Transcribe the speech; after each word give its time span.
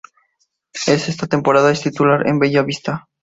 En 0.87 0.95
esa 0.95 1.27
temporada 1.27 1.71
es 1.71 1.81
titular 1.83 2.25
en 2.27 2.39
Bella 2.39 2.63
Vista. 2.63 3.07